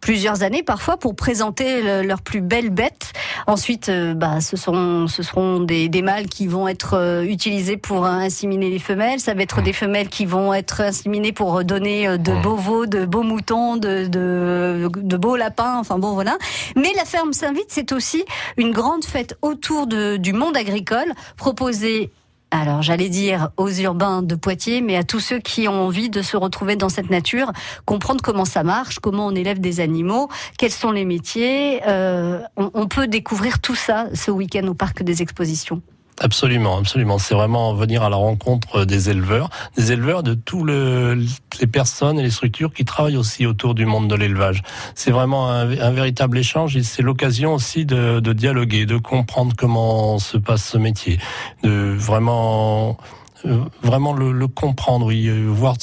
plusieurs 0.00 0.42
années 0.42 0.62
parfois 0.62 0.96
pour 0.96 1.14
présenter 1.16 1.82
le- 1.82 2.02
leurs 2.06 2.22
plus 2.22 2.40
belles 2.40 2.70
bêtes. 2.70 3.12
Ensuite, 3.46 3.88
euh, 3.88 4.14
bah, 4.14 4.40
ce, 4.40 4.56
sont, 4.56 5.06
ce 5.08 5.22
seront 5.22 5.60
des, 5.60 5.88
des 5.88 6.02
mâles 6.02 6.26
qui 6.26 6.46
vont 6.46 6.68
être 6.68 6.94
euh, 6.94 7.22
utilisés 7.22 7.76
pour 7.76 8.04
inséminer 8.06 8.70
les 8.70 8.78
femelles. 8.78 9.20
Ça 9.20 9.34
va 9.34 9.42
être 9.42 9.62
des 9.62 9.72
femelles 9.72 10.08
qui 10.08 10.26
vont 10.26 10.52
être 10.54 10.80
inséminées 10.80 11.32
pour 11.32 11.64
donner 11.64 12.06
euh, 12.08 12.16
de 12.18 12.32
beaux 12.42 12.56
veaux, 12.56 12.86
de 12.86 13.04
beaux 13.04 13.22
moutons, 13.22 13.76
de, 13.76 14.06
de, 14.06 14.88
de 14.94 15.16
beaux 15.16 15.36
lapins. 15.36 15.78
Enfin 15.78 15.98
bon, 15.98 16.12
voilà. 16.12 16.36
Mais 16.76 16.92
la 16.96 17.04
ferme 17.04 17.32
Saint-Vite, 17.32 17.68
c'est 17.68 17.92
aussi 17.92 18.24
une 18.56 18.72
grande 18.72 19.04
fête 19.04 19.36
autour 19.42 19.86
de, 19.86 20.16
du 20.16 20.32
monde 20.32 20.56
agricole 20.56 21.12
proposée 21.36 22.10
alors 22.50 22.82
j'allais 22.82 23.08
dire 23.08 23.50
aux 23.56 23.70
urbains 23.70 24.22
de 24.22 24.34
Poitiers, 24.34 24.80
mais 24.80 24.96
à 24.96 25.04
tous 25.04 25.20
ceux 25.20 25.38
qui 25.38 25.68
ont 25.68 25.86
envie 25.86 26.08
de 26.08 26.22
se 26.22 26.36
retrouver 26.36 26.76
dans 26.76 26.88
cette 26.88 27.10
nature, 27.10 27.52
comprendre 27.84 28.22
comment 28.22 28.44
ça 28.44 28.62
marche, 28.62 28.98
comment 29.00 29.26
on 29.26 29.34
élève 29.34 29.60
des 29.60 29.80
animaux, 29.80 30.28
quels 30.56 30.72
sont 30.72 30.90
les 30.90 31.04
métiers. 31.04 31.80
Euh, 31.86 32.40
on, 32.56 32.70
on 32.74 32.88
peut 32.88 33.06
découvrir 33.06 33.60
tout 33.60 33.74
ça 33.74 34.06
ce 34.14 34.30
week-end 34.30 34.66
au 34.66 34.74
parc 34.74 35.02
des 35.02 35.20
expositions. 35.22 35.82
Absolument, 36.20 36.78
absolument. 36.78 37.18
C'est 37.18 37.34
vraiment 37.34 37.74
venir 37.74 38.02
à 38.02 38.10
la 38.10 38.16
rencontre 38.16 38.84
des 38.84 39.10
éleveurs, 39.10 39.50
des 39.76 39.92
éleveurs 39.92 40.22
de 40.22 40.34
tous 40.34 40.64
le, 40.64 41.18
les 41.60 41.66
personnes 41.66 42.18
et 42.18 42.22
les 42.22 42.30
structures 42.30 42.72
qui 42.72 42.84
travaillent 42.84 43.16
aussi 43.16 43.46
autour 43.46 43.74
du 43.74 43.86
monde 43.86 44.08
de 44.08 44.14
l'élevage. 44.14 44.62
C'est 44.94 45.10
vraiment 45.10 45.50
un, 45.50 45.70
un, 45.78 45.90
véritable 45.90 46.38
échange 46.38 46.76
et 46.76 46.82
c'est 46.82 47.02
l'occasion 47.02 47.54
aussi 47.54 47.84
de, 47.84 48.20
de 48.20 48.32
dialoguer, 48.32 48.84
de 48.84 48.96
comprendre 48.96 49.54
comment 49.56 50.18
se 50.18 50.36
passe 50.38 50.64
ce 50.64 50.78
métier, 50.78 51.18
de 51.62 51.94
vraiment 51.96 52.98
euh, 53.46 53.64
vraiment 53.82 54.12
le, 54.12 54.32
le, 54.32 54.48
comprendre, 54.48 55.06
oui, 55.06 55.28
euh, 55.28 55.46
voir 55.46 55.76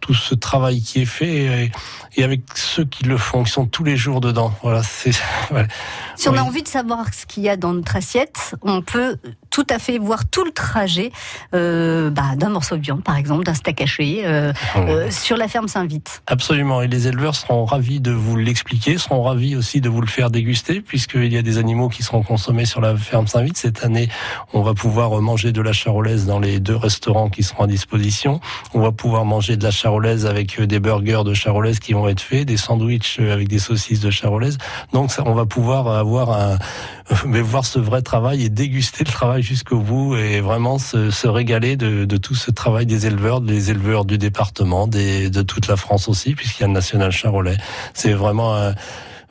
tout 0.00 0.14
ce 0.14 0.34
travail 0.34 0.82
qui 0.82 1.02
est 1.02 1.06
fait 1.06 1.36
et, 1.64 1.72
et, 2.16 2.24
avec 2.24 2.42
ceux 2.54 2.84
qui 2.84 3.04
le 3.04 3.16
font, 3.16 3.44
qui 3.44 3.50
sont 3.50 3.64
tous 3.64 3.82
les 3.82 3.96
jours 3.96 4.20
dedans. 4.20 4.52
Voilà, 4.62 4.82
c'est. 4.82 5.12
Ouais. 5.50 5.66
Si 6.16 6.28
on 6.28 6.32
oui. 6.32 6.38
a 6.38 6.44
envie 6.44 6.62
de 6.62 6.68
savoir 6.68 7.14
ce 7.14 7.24
qu'il 7.24 7.42
y 7.42 7.48
a 7.48 7.56
dans 7.56 7.72
notre 7.72 7.96
assiette, 7.96 8.54
on 8.60 8.82
peut 8.82 9.16
tout 9.50 9.66
à 9.70 9.78
fait 9.78 9.98
voir 9.98 10.28
tout 10.28 10.44
le 10.44 10.50
trajet 10.50 11.10
euh, 11.54 12.10
bah, 12.10 12.36
d'un 12.36 12.48
morceau 12.48 12.76
de 12.76 12.82
viande, 12.82 13.02
par 13.02 13.16
exemple, 13.16 13.44
d'un 13.44 13.54
steak 13.54 13.80
haché, 13.80 14.22
euh, 14.24 14.52
mmh. 14.52 14.78
euh, 14.78 15.10
sur 15.10 15.36
la 15.36 15.48
ferme 15.48 15.68
Saint-Vite. 15.68 16.22
Absolument, 16.26 16.82
et 16.82 16.88
les 16.88 17.08
éleveurs 17.08 17.34
seront 17.34 17.64
ravis 17.64 18.00
de 18.00 18.12
vous 18.12 18.36
l'expliquer, 18.36 18.98
seront 18.98 19.22
ravis 19.22 19.56
aussi 19.56 19.80
de 19.80 19.88
vous 19.88 20.00
le 20.00 20.06
faire 20.06 20.30
déguster, 20.30 20.80
puisqu'il 20.80 21.32
y 21.32 21.36
a 21.36 21.42
des 21.42 21.58
animaux 21.58 21.88
qui 21.88 22.02
seront 22.02 22.22
consommés 22.22 22.64
sur 22.64 22.80
la 22.80 22.96
ferme 22.96 23.26
Saint-Vite. 23.26 23.56
Cette 23.56 23.84
année, 23.84 24.08
on 24.52 24.62
va 24.62 24.74
pouvoir 24.74 25.20
manger 25.20 25.52
de 25.52 25.60
la 25.60 25.72
charolaise 25.72 26.26
dans 26.26 26.38
les 26.38 26.60
deux 26.60 26.76
restaurants 26.76 27.28
qui 27.28 27.42
seront 27.42 27.64
à 27.64 27.66
disposition. 27.66 28.40
On 28.74 28.80
va 28.80 28.92
pouvoir 28.92 29.24
manger 29.24 29.56
de 29.56 29.64
la 29.64 29.70
charolaise 29.70 30.26
avec 30.26 30.60
des 30.60 30.80
burgers 30.80 31.22
de 31.24 31.34
charolaise 31.34 31.78
qui 31.78 31.92
vont 31.92 32.08
être 32.08 32.20
faits, 32.20 32.46
des 32.46 32.56
sandwichs 32.56 33.18
avec 33.20 33.48
des 33.48 33.58
saucisses 33.58 34.00
de 34.00 34.10
charolaise. 34.10 34.58
Donc, 34.92 35.10
ça, 35.10 35.22
on 35.26 35.34
va 35.34 35.46
pouvoir 35.46 35.88
avoir 35.88 36.32
un, 36.32 36.58
mais 37.26 37.40
voir 37.40 37.64
ce 37.64 37.78
vrai 37.78 38.02
travail 38.02 38.44
et 38.44 38.48
déguster 38.48 39.04
le 39.04 39.10
travail 39.10 39.37
jusqu'au 39.42 39.78
bout 39.78 40.16
et 40.16 40.40
vraiment 40.40 40.78
se, 40.78 41.10
se 41.10 41.28
régaler 41.28 41.76
de, 41.76 42.04
de, 42.04 42.16
tout 42.16 42.34
ce 42.34 42.50
travail 42.50 42.86
des 42.86 43.06
éleveurs, 43.06 43.40
des 43.40 43.70
éleveurs 43.70 44.04
du 44.04 44.18
département, 44.18 44.86
des, 44.86 45.30
de 45.30 45.42
toute 45.42 45.68
la 45.68 45.76
France 45.76 46.08
aussi, 46.08 46.34
puisqu'il 46.34 46.62
y 46.62 46.64
a 46.64 46.68
le 46.68 46.72
National 46.72 47.10
Charolais. 47.10 47.56
C'est 47.94 48.12
vraiment 48.12 48.72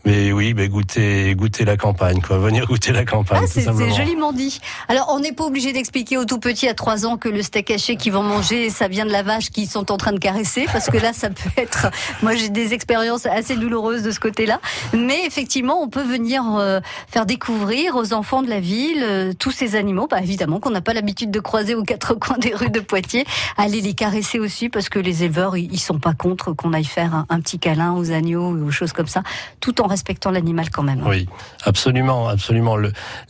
mais 0.08 0.32
oui, 0.32 0.54
mais 0.54 0.70
goûter, 0.70 1.36
goûter 1.36 1.66
la 1.66 1.76
campagne, 1.76 2.22
quoi. 2.22 2.38
Venir 2.38 2.66
goûter 2.66 2.94
la 2.94 3.04
campagne. 3.04 3.44
Ah, 3.44 3.48
c'est 3.48 3.94
joliment 3.94 4.32
dit. 4.32 4.62
Alors, 4.88 5.08
on 5.10 5.20
n'est 5.20 5.34
pas 5.34 5.44
obligé 5.44 5.74
d'expliquer 5.74 6.18
aux 6.18 6.24
tout 6.24 6.40
petits 6.40 6.70
à 6.70 6.74
3 6.74 7.06
ans 7.06 7.18
que 7.18 7.28
le 7.28 7.42
steak 7.42 7.72
haché 7.72 7.98
qu'ils 7.98 8.14
vont 8.14 8.24
manger, 8.24 8.70
ça 8.70 8.88
vient 8.88 9.06
de 9.06 9.12
la 9.12 9.22
vache 9.22 9.50
qu'ils 9.50 9.68
sont 9.68 9.92
en 9.92 9.98
train 9.98 10.14
de 10.14 10.18
caresser, 10.20 10.66
parce 10.72 10.90
que 10.90 10.96
là, 10.96 11.12
ça 11.12 11.30
peut 11.30 11.50
être. 11.58 11.88
Moi, 12.22 12.36
j'ai 12.36 12.48
des 12.48 12.74
expériences 12.74 13.26
assez 13.26 13.58
douloureuses 13.58 14.02
de 14.02 14.12
ce 14.12 14.22
côté-là. 14.22 14.62
Mais 14.94 15.26
effectivement, 15.26 15.82
on 15.82 15.90
peut 15.90 16.04
venir 16.04 16.56
euh, 16.56 16.80
faire 17.10 17.26
découvrir 17.26 17.98
aux 17.98 18.14
enfants 18.14 18.44
de 18.44 18.50
la 18.50 18.62
ville 18.62 19.04
euh, 19.04 19.34
tous 19.38 19.52
ces 19.52 19.76
animaux, 19.76 20.08
bah, 20.10 20.22
évidemment, 20.22 20.62
qu'on 20.62 20.72
n'a 20.72 20.80
pas 20.80 20.94
l'habitude 20.94 21.32
de 21.32 21.42
croiser 21.42 21.76
aux 21.76 21.84
quatre 21.84 22.14
coins 22.18 22.38
des 22.38 22.56
rues 22.56 22.70
de 22.70 22.80
Poitiers. 22.80 23.26
Aller 23.58 23.82
les 23.82 23.94
caresser 23.94 24.40
aussi, 24.40 24.70
parce 24.70 24.88
que 24.88 25.00
les 25.00 25.26
éleveurs, 25.26 25.58
ils 25.58 25.80
sont 25.82 26.00
pas 26.00 26.14
contre 26.14 26.54
qu'on 26.54 26.72
aille 26.72 26.86
faire 26.86 27.14
un, 27.14 27.26
un 27.28 27.42
petit 27.42 27.60
câlin 27.60 27.92
aux 27.92 28.12
agneaux 28.12 28.52
ou 28.52 28.68
aux 28.68 28.72
choses 28.72 28.94
comme 28.94 29.08
ça, 29.08 29.22
tout 29.60 29.82
en 29.82 29.97
respectant 29.98 30.30
l'animal 30.30 30.70
quand 30.70 30.84
même. 30.84 31.02
Oui, 31.08 31.28
absolument, 31.66 32.28
absolument. 32.28 32.78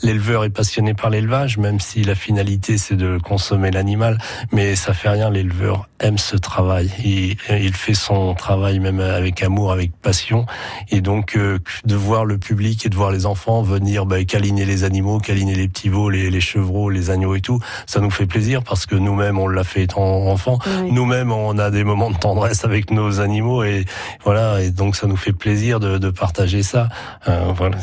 L'éleveur 0.03 0.43
est 0.43 0.49
passionné 0.49 0.93
par 0.93 1.09
l'élevage, 1.09 1.57
même 1.57 1.79
si 1.79 2.03
la 2.03 2.13
finalité 2.13 2.77
c'est 2.77 2.97
de 2.97 3.17
consommer 3.17 3.71
l'animal, 3.71 4.17
mais 4.51 4.75
ça 4.75 4.93
fait 4.93 5.07
rien. 5.07 5.29
L'éleveur 5.29 5.87
aime 5.99 6.17
ce 6.17 6.35
travail. 6.35 6.91
Il, 7.03 7.37
il, 7.49 7.73
fait 7.73 7.93
son 7.93 8.35
travail 8.35 8.79
même 8.79 8.99
avec 8.99 9.41
amour, 9.41 9.71
avec 9.71 9.95
passion, 9.95 10.45
et 10.89 10.99
donc 10.99 11.37
euh, 11.37 11.59
de 11.85 11.95
voir 11.95 12.25
le 12.25 12.37
public 12.37 12.85
et 12.85 12.89
de 12.89 12.95
voir 12.95 13.11
les 13.11 13.25
enfants 13.25 13.61
venir 13.61 14.05
bah, 14.05 14.23
câliner 14.25 14.65
les 14.65 14.83
animaux, 14.83 15.19
câliner 15.19 15.55
les 15.55 15.69
petits 15.69 15.89
veaux, 15.89 16.09
les, 16.09 16.29
les, 16.29 16.41
chevreaux, 16.41 16.89
les 16.89 17.09
agneaux 17.09 17.33
et 17.35 17.41
tout, 17.41 17.59
ça 17.85 18.01
nous 18.01 18.11
fait 18.11 18.25
plaisir 18.25 18.61
parce 18.61 18.85
que 18.85 18.95
nous-mêmes 18.95 19.39
on 19.39 19.47
l'a 19.47 19.63
fait 19.63 19.83
étant 19.83 20.27
enfant. 20.27 20.59
Oui. 20.67 20.91
Nous-mêmes 20.91 21.31
on 21.31 21.57
a 21.57 21.71
des 21.71 21.85
moments 21.85 22.11
de 22.11 22.17
tendresse 22.17 22.65
avec 22.65 22.91
nos 22.91 23.21
animaux 23.21 23.63
et 23.63 23.85
voilà, 24.25 24.61
et 24.61 24.69
donc 24.69 24.97
ça 24.97 25.07
nous 25.07 25.17
fait 25.17 25.33
plaisir 25.33 25.79
de, 25.79 25.97
de 25.97 26.09
partager 26.09 26.56
ça. 26.63 26.89
Euh, 27.27 27.51
voilà. 27.55 27.77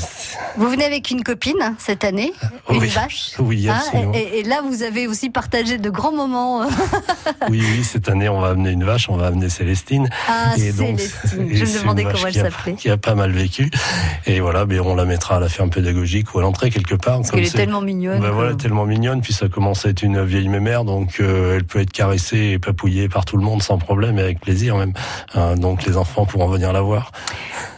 Vous 0.56 0.68
venez 0.68 0.84
avec 0.84 1.10
une 1.10 1.22
copine 1.22 1.56
hein, 1.60 1.74
cette 1.78 2.04
année, 2.04 2.32
oui. 2.68 2.76
une 2.76 2.86
vache. 2.86 3.32
Oui, 3.38 3.68
absolument. 3.68 4.12
Hein, 4.14 4.18
et, 4.18 4.40
et, 4.40 4.42
là, 4.42 4.62
vous 4.62 4.82
avez 4.82 5.06
aussi 5.06 5.30
partagé 5.30 5.78
de 5.78 5.90
grands 5.90 6.12
moments. 6.12 6.62
oui, 7.50 7.62
oui, 7.62 7.84
cette 7.84 8.08
année, 8.08 8.28
on 8.28 8.40
va 8.40 8.48
amener 8.50 8.70
une 8.70 8.84
vache, 8.84 9.08
on 9.08 9.16
va 9.16 9.26
amener 9.26 9.48
Célestine. 9.48 10.08
Ah, 10.28 10.54
et 10.56 10.72
donc, 10.72 11.00
Célestine. 11.00 11.48
Je 11.54 11.64
me 11.64 11.80
demandais 11.80 12.04
comment 12.04 12.26
elle 12.26 12.34
s'appelait. 12.34 12.74
Qui 12.74 12.90
a 12.90 12.96
pas 12.96 13.14
mal 13.14 13.32
vécu. 13.32 13.70
Et 14.26 14.40
voilà, 14.40 14.66
mais 14.66 14.80
on 14.80 14.94
la 14.94 15.04
mettra 15.04 15.36
à 15.36 15.40
la 15.40 15.48
ferme 15.48 15.70
pédagogique 15.70 16.34
ou 16.34 16.38
à 16.38 16.42
l'entrée 16.42 16.70
quelque 16.70 16.94
part. 16.94 17.18
Parce 17.18 17.30
qu'elle 17.30 17.44
est, 17.44 17.48
est, 17.48 17.56
tellement 17.56 17.80
mignonne. 17.80 18.20
Ben 18.20 18.30
voilà, 18.30 18.54
tellement 18.54 18.84
mignonne. 18.84 19.20
Puis 19.20 19.32
ça 19.32 19.48
commence 19.48 19.86
à 19.86 19.90
être 19.90 20.02
une 20.02 20.24
vieille 20.24 20.48
mémère, 20.48 20.84
donc 20.84 21.16
euh, 21.20 21.56
elle 21.56 21.64
peut 21.64 21.80
être 21.80 21.92
caressée 21.92 22.52
et 22.54 22.58
papouillée 22.58 23.08
par 23.08 23.24
tout 23.24 23.36
le 23.36 23.44
monde 23.44 23.62
sans 23.62 23.78
problème 23.78 24.18
et 24.18 24.22
avec 24.22 24.40
plaisir 24.40 24.76
même. 24.76 24.92
Euh, 25.36 25.56
donc 25.56 25.84
les 25.84 25.96
enfants 25.96 26.26
pourront 26.26 26.48
venir 26.48 26.72
la 26.72 26.80
voir. 26.80 27.12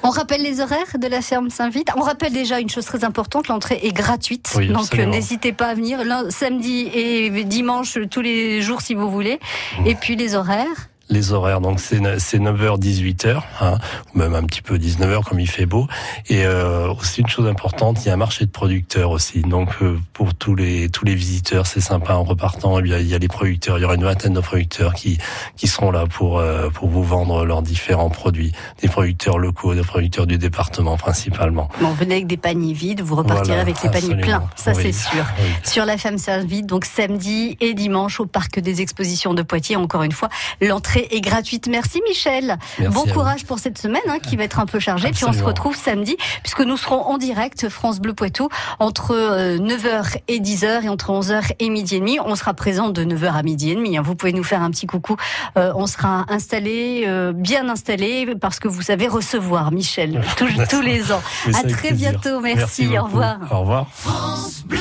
On 0.02 0.10
rappelle 0.10 0.42
les 0.42 0.60
horaires? 0.60 0.85
De 0.94 1.06
la 1.08 1.22
ferme 1.22 1.50
Saint-Vite. 1.50 1.88
On 1.96 2.00
rappelle 2.00 2.32
déjà 2.32 2.60
une 2.60 2.70
chose 2.70 2.84
très 2.84 3.04
importante, 3.04 3.48
l'entrée 3.48 3.80
est 3.82 3.92
gratuite. 3.92 4.52
Oui, 4.56 4.68
donc 4.68 4.92
n'hésitez 4.94 5.52
pas 5.52 5.66
à 5.66 5.74
venir 5.74 6.00
samedi 6.30 6.88
et 6.94 7.44
dimanche 7.44 7.98
tous 8.10 8.22
les 8.22 8.62
jours 8.62 8.80
si 8.80 8.94
vous 8.94 9.10
voulez. 9.10 9.40
Et 9.84 9.94
puis 9.94 10.16
les 10.16 10.34
horaires 10.34 10.88
les 11.08 11.32
horaires. 11.32 11.60
Donc 11.60 11.80
c'est 11.80 11.98
9h, 11.98 12.78
18h, 12.78 13.40
hein, 13.60 13.78
ou 14.14 14.18
même 14.18 14.34
un 14.34 14.42
petit 14.44 14.62
peu 14.62 14.76
19h 14.76 15.24
comme 15.24 15.40
il 15.40 15.48
fait 15.48 15.66
beau. 15.66 15.86
Et 16.28 16.44
euh, 16.44 16.92
aussi 16.92 17.20
une 17.20 17.28
chose 17.28 17.46
importante, 17.46 18.04
il 18.04 18.08
y 18.08 18.10
a 18.10 18.14
un 18.14 18.18
marché 18.18 18.44
de 18.44 18.50
producteurs 18.50 19.10
aussi. 19.10 19.42
Donc 19.42 19.70
euh, 19.82 19.98
pour 20.12 20.34
tous 20.34 20.54
les 20.54 20.88
tous 20.88 21.04
les 21.04 21.14
visiteurs, 21.14 21.66
c'est 21.66 21.80
sympa 21.80 22.14
en 22.14 22.24
repartant. 22.24 22.80
Il 22.80 22.88
y, 22.88 22.94
a, 22.94 23.00
il 23.00 23.08
y 23.08 23.14
a 23.14 23.18
les 23.18 23.28
producteurs, 23.28 23.78
il 23.78 23.82
y 23.82 23.84
aura 23.84 23.94
une 23.94 24.04
vingtaine 24.04 24.34
de 24.34 24.40
producteurs 24.40 24.94
qui 24.94 25.18
qui 25.56 25.68
seront 25.68 25.90
là 25.90 26.06
pour 26.06 26.38
euh, 26.38 26.70
pour 26.70 26.88
vous 26.88 27.02
vendre 27.02 27.44
leurs 27.44 27.62
différents 27.62 28.10
produits. 28.10 28.52
Des 28.82 28.88
producteurs 28.88 29.38
locaux, 29.38 29.74
des 29.74 29.82
producteurs 29.82 30.26
du 30.26 30.38
département 30.38 30.96
principalement. 30.96 31.68
Bon, 31.80 31.92
venez 31.92 32.16
avec 32.16 32.26
des 32.26 32.36
paniers 32.36 32.72
vides, 32.72 33.00
vous 33.00 33.16
repartirez 33.16 33.46
voilà, 33.46 33.62
avec 33.62 33.82
les 33.82 33.90
paniers 33.90 34.16
pleins. 34.16 34.44
Ça 34.56 34.72
oui, 34.72 34.82
c'est 34.82 34.92
sûr. 34.92 35.24
Oui. 35.38 35.44
Sur 35.62 35.84
la 35.84 35.98
femme 35.98 36.18
servite, 36.18 36.66
donc 36.66 36.84
samedi 36.84 37.56
et 37.60 37.74
dimanche 37.74 38.20
au 38.20 38.26
parc 38.26 38.58
des 38.58 38.80
expositions 38.80 39.34
de 39.34 39.42
Poitiers. 39.42 39.76
Encore 39.76 40.02
une 40.02 40.12
fois, 40.12 40.28
l'entrée 40.60 40.95
est 40.96 41.20
gratuite. 41.20 41.68
Merci 41.68 42.00
Michel. 42.08 42.58
Merci 42.78 42.94
bon 42.94 43.12
courage 43.12 43.44
pour 43.44 43.58
cette 43.58 43.78
semaine 43.78 44.02
hein, 44.08 44.18
qui 44.18 44.36
va 44.36 44.44
être 44.44 44.60
un 44.60 44.66
peu 44.66 44.78
chargée. 44.78 45.10
Puis 45.10 45.24
on 45.24 45.32
se 45.32 45.42
retrouve 45.42 45.76
samedi 45.76 46.16
puisque 46.42 46.60
nous 46.60 46.76
serons 46.76 47.02
en 47.02 47.18
direct 47.18 47.68
France 47.68 48.00
Bleu 48.00 48.14
Poitou 48.14 48.48
entre 48.78 49.14
9h 49.58 49.86
euh, 49.86 50.02
et 50.28 50.40
10h 50.40 50.84
et 50.84 50.88
entre 50.88 51.10
11h 51.12 51.52
et 51.58 51.68
midi 51.68 51.96
et 51.96 52.00
demi. 52.00 52.18
On 52.24 52.34
sera 52.34 52.54
présent 52.54 52.88
de 52.88 53.04
9h 53.04 53.32
à 53.32 53.42
midi 53.42 53.70
et 53.70 53.74
demi. 53.74 53.96
Hein. 53.96 54.02
Vous 54.02 54.14
pouvez 54.14 54.32
nous 54.32 54.44
faire 54.44 54.62
un 54.62 54.70
petit 54.70 54.86
coucou. 54.86 55.16
Euh, 55.56 55.72
on 55.76 55.86
sera 55.86 56.24
installé, 56.28 57.04
euh, 57.06 57.32
bien 57.32 57.68
installé 57.68 58.34
parce 58.40 58.58
que 58.58 58.68
vous 58.68 58.82
savez 58.82 59.08
recevoir 59.08 59.72
Michel 59.72 60.22
tous, 60.36 60.48
tous 60.68 60.80
les 60.80 61.12
ans. 61.12 61.22
à 61.48 61.62
très 61.62 61.88
plaisir. 61.88 62.12
bientôt. 62.12 62.40
Merci. 62.40 62.86
Merci 62.86 62.98
au 62.98 63.04
revoir. 63.04 63.38
Au 63.50 63.60
revoir. 63.60 63.86
France 63.92 64.64
Bleu. 64.66 64.78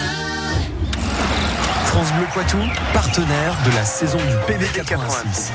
France 1.95 2.11
Bleu 2.11 2.27
Poitou, 2.33 2.57
partenaire 2.91 3.55
de 3.65 3.73
la 3.73 3.85
saison 3.85 4.17
du 4.17 4.35
PB 4.47 4.65
86. 4.73 5.53